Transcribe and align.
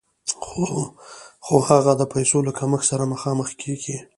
خو 1.45 1.55
هغه 1.69 1.93
د 1.99 2.03
پیسو 2.13 2.37
له 2.47 2.51
کمښت 2.59 2.85
سره 2.91 3.09
مخامخ 3.13 3.47
کېږي 3.61 3.97